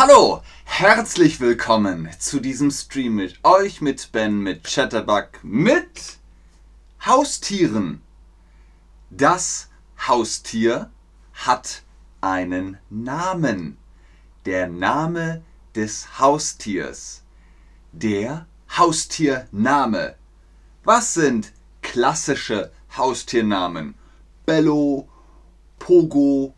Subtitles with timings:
[0.00, 6.20] Hallo, herzlich willkommen zu diesem Stream mit euch, mit Ben, mit Chatterbug, mit
[7.04, 8.00] Haustieren.
[9.10, 9.70] Das
[10.06, 10.92] Haustier
[11.34, 11.82] hat
[12.20, 13.76] einen Namen.
[14.46, 15.42] Der Name
[15.74, 17.24] des Haustiers.
[17.90, 18.46] Der
[18.76, 20.14] Haustiername.
[20.84, 21.52] Was sind
[21.82, 23.96] klassische Haustiernamen?
[24.46, 25.08] Bello,
[25.80, 26.54] Pogo,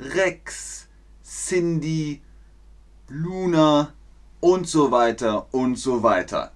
[0.00, 0.88] Rex,
[1.22, 2.22] Cindy,
[3.10, 3.94] Luna
[4.40, 6.52] und so weiter und so weiter.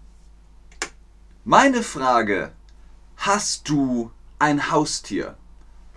[1.45, 2.53] Meine Frage,
[3.17, 5.39] hast du ein Haustier?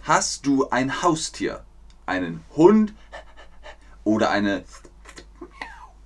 [0.04, 1.66] Hast du ein Haustier?
[2.06, 2.94] Einen Hund
[4.06, 4.64] oder eine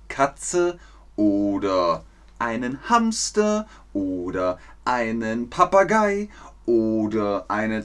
[0.08, 0.80] Katze
[1.14, 2.04] oder
[2.40, 6.28] einen Hamster oder einen Papagei
[6.66, 7.84] oder eine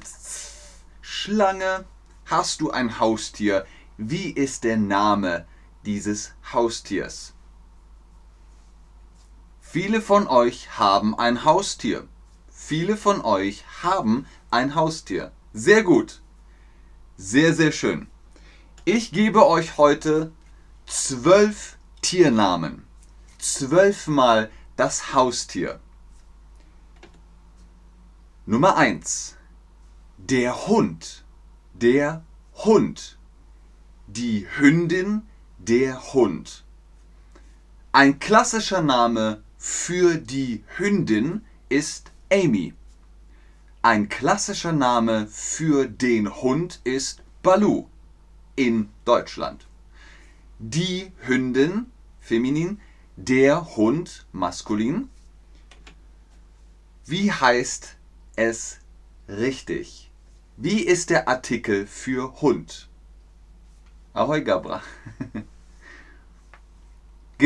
[1.01, 1.85] Schlange?
[2.25, 3.67] Hast du ein Haustier?
[3.97, 5.45] Wie ist der Name
[5.85, 7.33] dieses Haustiers.
[9.61, 12.07] Viele von euch haben ein Haustier.
[12.49, 15.31] Viele von euch haben ein Haustier.
[15.53, 16.21] Sehr gut.
[17.17, 18.07] Sehr, sehr schön.
[18.85, 20.31] Ich gebe euch heute
[20.85, 22.85] zwölf Tiernamen.
[23.39, 25.79] Zwölfmal das Haustier.
[28.45, 29.35] Nummer eins:
[30.17, 31.25] Der Hund.
[31.73, 32.23] Der
[32.53, 33.17] Hund.
[34.07, 35.23] Die Hündin
[35.65, 36.63] der Hund.
[37.91, 42.73] Ein klassischer Name für die Hündin ist Amy.
[43.81, 47.87] Ein klassischer Name für den Hund ist Baloo
[48.55, 49.65] in Deutschland.
[50.59, 51.87] Die Hündin
[52.19, 52.79] feminin,
[53.15, 55.09] der Hund maskulin.
[57.05, 57.95] Wie heißt
[58.35, 58.79] es
[59.27, 60.11] richtig?
[60.57, 62.87] Wie ist der Artikel für Hund?
[64.13, 64.81] Ahoi Gabra.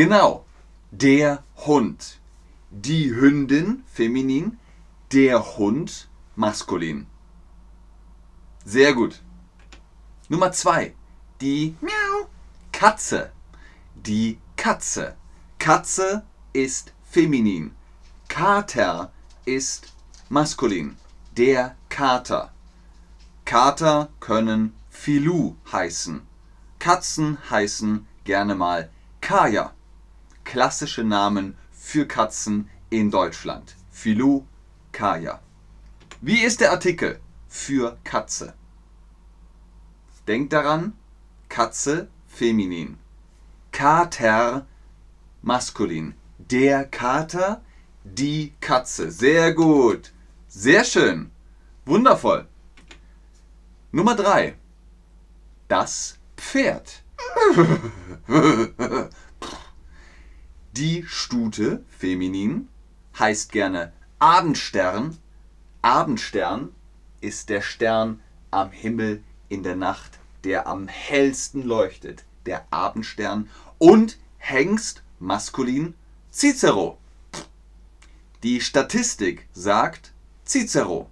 [0.02, 0.46] Genau,
[0.90, 2.20] der Hund.
[2.70, 4.58] Die Hündin, feminin,
[5.12, 7.06] der Hund, maskulin.
[8.64, 9.20] Sehr gut.
[10.30, 10.94] Nummer zwei,
[11.42, 12.30] die Miau.
[12.72, 13.30] Katze.
[13.94, 15.18] Die Katze.
[15.58, 16.24] Katze
[16.54, 17.76] ist feminin.
[18.28, 19.12] Kater
[19.44, 19.92] ist
[20.30, 20.96] maskulin.
[21.36, 22.54] Der Kater.
[23.44, 26.26] Kater können Filou heißen.
[26.78, 28.88] Katzen heißen gerne mal
[29.20, 29.74] Kaya
[30.50, 33.76] klassische Namen für Katzen in Deutschland.
[33.92, 34.46] Filou,
[34.90, 35.40] Kaya.
[36.20, 38.54] Wie ist der Artikel für Katze?
[40.26, 40.94] Denkt daran,
[41.48, 42.98] Katze feminin.
[43.70, 44.66] Kater
[45.40, 46.14] maskulin.
[46.38, 47.62] Der Kater,
[48.02, 49.12] die Katze.
[49.12, 50.12] Sehr gut.
[50.48, 51.30] Sehr schön.
[51.84, 52.48] Wundervoll.
[53.92, 54.56] Nummer 3.
[55.68, 57.04] Das Pferd.
[60.72, 62.68] Die Stute, feminin,
[63.18, 65.18] heißt gerne Abendstern.
[65.82, 66.72] Abendstern
[67.20, 68.20] ist der Stern
[68.52, 72.24] am Himmel in der Nacht, der am hellsten leuchtet.
[72.46, 73.50] Der Abendstern.
[73.78, 75.94] Und Hengst, maskulin,
[76.32, 76.98] Cicero.
[78.42, 80.12] Die Statistik sagt
[80.46, 81.10] Cicero.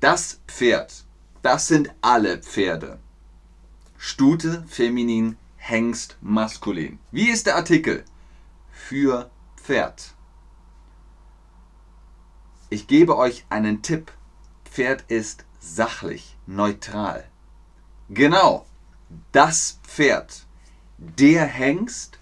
[0.00, 1.04] Das Pferd,
[1.42, 2.98] das sind alle Pferde.
[3.96, 5.38] Stute, feminin,
[5.68, 7.00] Hengst maskulin.
[7.10, 8.04] Wie ist der Artikel?
[8.70, 10.14] Für Pferd.
[12.70, 14.12] Ich gebe euch einen Tipp.
[14.64, 17.28] Pferd ist sachlich, neutral.
[18.08, 18.64] Genau,
[19.32, 20.46] das Pferd.
[20.98, 22.20] Der Hengst,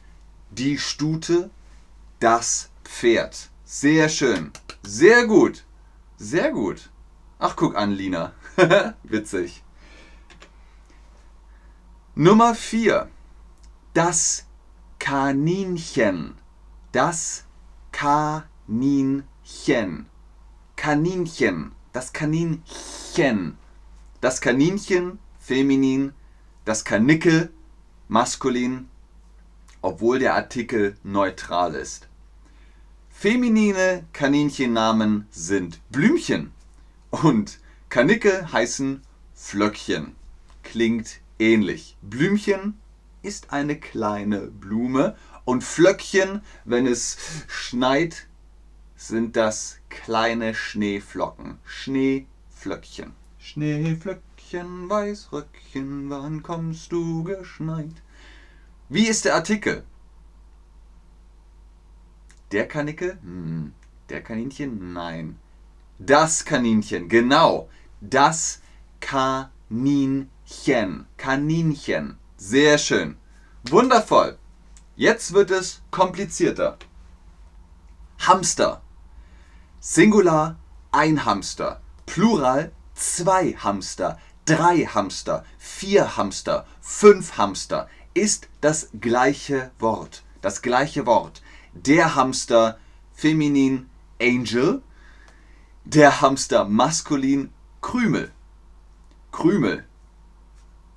[0.50, 1.50] die Stute,
[2.20, 3.50] das Pferd.
[3.66, 4.52] Sehr schön.
[4.82, 5.64] Sehr gut.
[6.16, 6.88] Sehr gut.
[7.38, 8.32] Ach, guck an, Lina.
[9.02, 9.62] Witzig.
[12.14, 13.10] Nummer 4
[13.94, 14.46] das
[14.98, 16.34] Kaninchen.
[16.90, 17.44] Das
[17.92, 19.24] Kaninchen.
[20.76, 21.72] Kaninchen.
[21.92, 23.56] Das Kaninchen.
[24.20, 26.12] Das Kaninchen, feminin.
[26.64, 27.52] Das Kanickel,
[28.08, 28.88] maskulin.
[29.80, 32.08] Obwohl der Artikel neutral ist.
[33.10, 36.52] Feminine Kaninchennamen sind Blümchen
[37.10, 37.60] und
[37.90, 39.02] Kanickel heißen
[39.34, 40.16] Flöckchen.
[40.64, 41.96] Klingt ähnlich.
[42.02, 42.80] Blümchen
[43.24, 47.16] ist eine kleine Blume und Flöckchen, wenn es
[47.48, 48.26] schneit,
[48.96, 51.58] sind das kleine Schneeflocken.
[51.64, 53.12] Schneeflöckchen.
[53.38, 58.02] Schneeflöckchen, Weißröckchen, wann kommst du geschneit?
[58.88, 59.84] Wie ist der Artikel?
[62.52, 63.18] Der Kanickel?
[63.22, 63.72] Hm.
[64.10, 64.92] Der Kaninchen?
[64.92, 65.38] Nein.
[65.98, 67.70] Das Kaninchen, genau.
[68.00, 68.60] Das
[69.00, 70.28] Kaninchen.
[71.16, 72.18] Kaninchen.
[72.46, 73.16] Sehr schön.
[73.70, 74.36] Wundervoll.
[74.96, 76.76] Jetzt wird es komplizierter.
[78.18, 78.82] Hamster.
[79.80, 80.56] Singular
[80.92, 81.80] ein Hamster.
[82.04, 84.18] Plural zwei Hamster.
[84.44, 85.46] Drei Hamster.
[85.56, 86.66] Vier Hamster.
[86.82, 87.88] Fünf Hamster.
[88.12, 90.22] Ist das gleiche Wort.
[90.42, 91.40] Das gleiche Wort.
[91.72, 92.78] Der Hamster
[93.14, 93.88] feminin
[94.20, 94.82] Angel.
[95.86, 98.30] Der Hamster maskulin Krümel.
[99.32, 99.86] Krümel.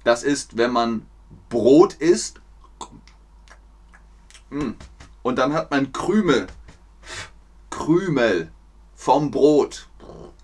[0.04, 1.08] Das ist, wenn man
[1.50, 2.42] Brot isst
[4.50, 4.72] mm,
[5.24, 6.48] und dann hat man Krümel.
[7.70, 8.52] Krümel
[8.96, 9.88] vom Brot.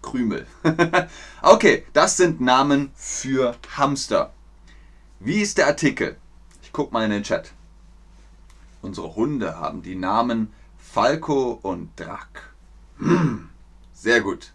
[0.01, 0.45] Krümel.
[1.41, 4.33] okay, das sind Namen für Hamster.
[5.19, 6.17] Wie ist der Artikel?
[6.61, 7.53] Ich guck mal in den Chat.
[8.81, 12.53] Unsere Hunde haben die Namen Falco und Drac.
[13.93, 14.51] Sehr gut.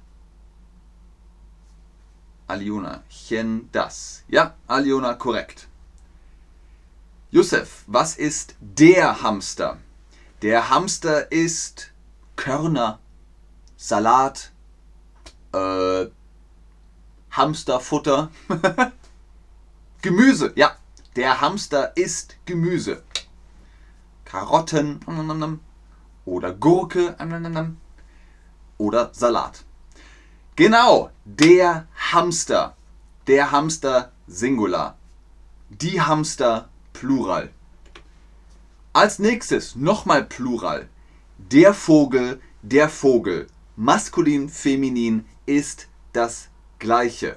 [2.47, 4.25] Aliona, Chen das.
[4.29, 5.68] Ja, Aliona, korrekt.
[7.31, 9.77] Josef, was ist der Hamster?
[10.41, 11.93] Der Hamster ist
[12.37, 13.01] Körner,
[13.77, 14.51] Salat,
[15.53, 16.07] äh,
[17.31, 18.31] Hamsterfutter,
[20.01, 20.53] Gemüse.
[20.57, 20.77] Ja,
[21.17, 23.03] der Hamster isst Gemüse.
[24.25, 25.01] Karotten
[26.25, 27.15] oder Gurke
[28.79, 29.65] oder Salat.
[30.57, 32.75] Genau, der Hamster.
[33.27, 34.97] Der Hamster Singular.
[35.69, 37.51] Die Hamster Plural.
[38.93, 40.89] Als nächstes nochmal Plural.
[41.37, 43.47] Der Vogel, der Vogel.
[43.77, 46.49] Maskulin, feminin ist das
[46.81, 47.37] gleiche.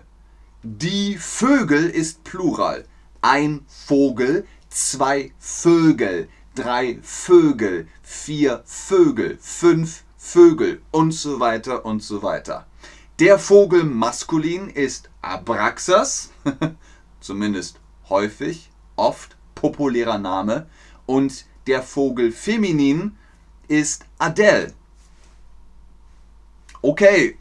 [0.64, 2.86] Die Vögel ist Plural.
[3.22, 12.24] Ein Vogel, zwei Vögel, drei Vögel, vier Vögel, fünf Vögel und so weiter und so
[12.24, 12.66] weiter.
[13.20, 16.32] Der Vogel maskulin ist Abraxas,
[17.20, 17.80] zumindest
[18.10, 20.68] häufig, oft populärer Name.
[21.06, 23.16] Und der Vogel feminin
[23.68, 24.74] ist Adele.
[26.82, 27.38] Okay,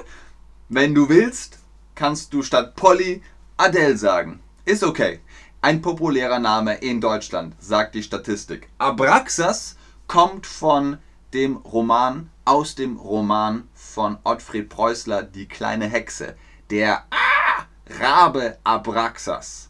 [0.70, 1.58] wenn du willst,
[1.94, 3.22] kannst du statt Polly
[3.58, 4.40] Adele sagen.
[4.64, 5.20] Ist okay.
[5.60, 8.68] Ein populärer Name in Deutschland, sagt die Statistik.
[8.78, 9.76] Abraxas
[10.06, 10.98] kommt von
[11.34, 16.36] dem Roman, aus dem Roman von Ottfried Preußler, Die kleine Hexe.
[16.70, 17.64] Der ah,
[18.00, 19.67] Rabe Abraxas.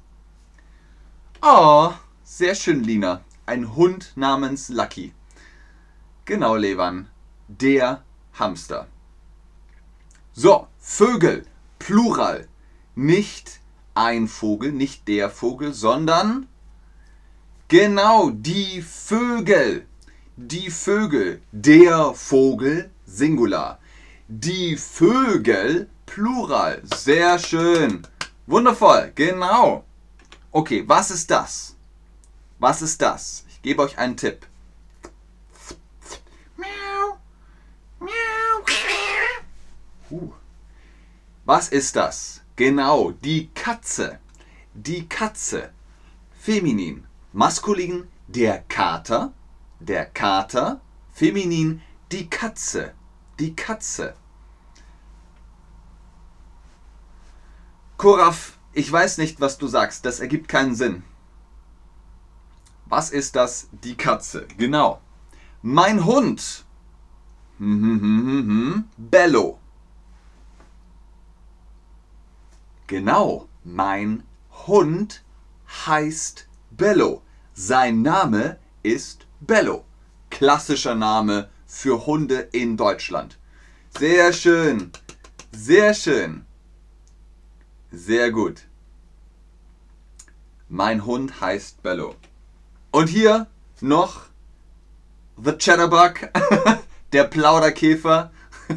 [1.42, 1.92] Oh,
[2.24, 3.22] sehr schön, Lina.
[3.46, 5.12] Ein Hund namens Lucky.
[6.24, 7.08] Genau, Levan.
[7.48, 8.02] Der
[8.34, 8.86] Hamster.
[10.32, 11.46] So, Vögel.
[11.78, 12.48] Plural.
[12.94, 13.60] Nicht
[13.94, 16.48] ein Vogel, nicht der Vogel, sondern
[17.68, 19.86] genau die Vögel
[20.40, 23.80] die Vögel, der Vogel, Singular.
[24.28, 26.80] Die Vögel, Plural.
[26.94, 28.06] Sehr schön.
[28.46, 29.84] Wundervoll, genau.
[30.50, 31.76] Okay, was ist das?
[32.58, 33.44] Was ist das?
[33.48, 34.46] Ich gebe euch einen Tipp.
[36.56, 37.18] Miau.
[38.00, 38.64] Miau.
[41.44, 42.42] Was ist das?
[42.56, 44.18] Genau, die Katze.
[44.74, 45.70] Die Katze.
[46.40, 47.06] Feminin.
[47.32, 49.32] Maskulin, der Kater
[49.80, 50.80] der Kater,
[51.12, 52.94] feminin die Katze,
[53.38, 54.14] die Katze.
[57.96, 61.02] Koraf, ich weiß nicht, was du sagst, das ergibt keinen Sinn.
[62.86, 63.68] Was ist das?
[63.72, 64.46] Die Katze.
[64.56, 65.00] Genau.
[65.62, 66.64] Mein Hund.
[67.58, 69.58] Hm, hm, hm, Bello.
[72.86, 73.48] Genau.
[73.64, 74.22] Mein
[74.68, 75.24] Hund
[75.84, 77.22] heißt Bello.
[77.54, 79.84] Sein Name ist Bello.
[80.30, 83.38] Klassischer Name für Hunde in Deutschland.
[83.98, 84.92] Sehr schön.
[85.50, 86.46] Sehr schön.
[87.90, 88.67] Sehr gut.
[90.68, 92.14] Mein Hund heißt Bello.
[92.90, 93.46] Und hier
[93.80, 94.26] noch
[95.42, 96.28] The Chatterbug,
[97.12, 98.30] der Plauderkäfer.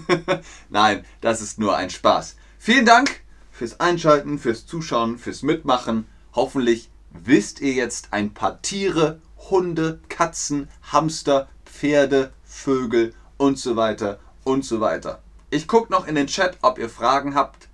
[0.69, 2.37] Nein, das ist nur ein Spaß.
[2.59, 3.21] Vielen Dank
[3.51, 6.05] fürs Einschalten, fürs Zuschauen, fürs Mitmachen.
[6.33, 9.19] Hoffentlich wisst ihr jetzt ein paar Tiere
[9.49, 15.21] Hunde, Katzen, Hamster, Pferde, Vögel und so weiter und so weiter.
[15.49, 17.67] Ich gucke noch in den Chat, ob ihr Fragen habt.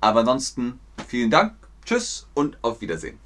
[0.00, 3.18] Aber ansonsten vielen Dank, tschüss und auf Wiedersehen.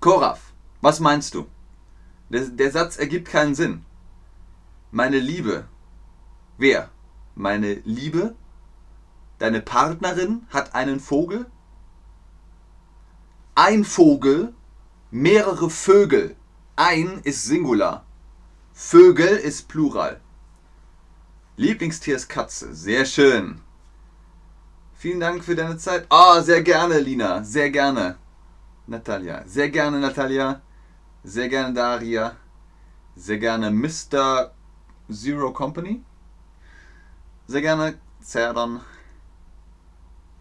[0.00, 1.46] Koraf, was meinst du?
[2.28, 3.84] Der, der Satz ergibt keinen Sinn.
[4.90, 5.68] Meine Liebe.
[6.58, 6.90] Wer?
[7.34, 8.34] Meine Liebe?
[9.38, 11.46] Deine Partnerin hat einen Vogel?
[13.54, 14.54] ein Vogel,
[15.10, 16.36] mehrere Vögel.
[16.76, 18.04] Ein ist Singular.
[18.72, 20.20] Vögel ist Plural.
[21.56, 22.74] Lieblingstier ist Katze.
[22.74, 23.60] Sehr schön.
[25.02, 26.06] Vielen Dank für deine Zeit.
[26.10, 27.42] Ah, sehr gerne, Lina.
[27.42, 28.18] Sehr gerne.
[28.86, 29.42] Natalia.
[29.46, 30.62] Sehr gerne, Natalia.
[31.24, 32.36] Sehr gerne, Daria.
[33.16, 34.52] Sehr gerne, Mr.
[35.10, 36.04] Zero Company.
[37.48, 38.80] Sehr gerne, Zerdon.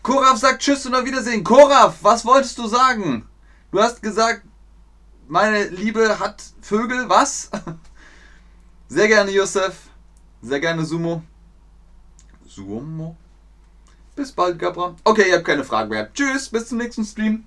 [0.04, 1.44] Koraf sagt Tschüss und auf Wiedersehen.
[1.44, 3.28] Koraf, was wolltest du sagen?
[3.72, 4.44] Du hast gesagt,
[5.28, 7.10] meine Liebe hat Vögel.
[7.10, 7.50] Was?
[8.90, 9.90] Sehr gerne, Josef.
[10.44, 11.24] Sehr gerne, Sumo.
[12.46, 13.18] Sumo?
[14.22, 14.96] Bis bald, Gabra.
[15.04, 16.14] Okay, ihr habt keine Fragen mehr.
[16.14, 17.44] Tschüss, bis zum nächsten Stream.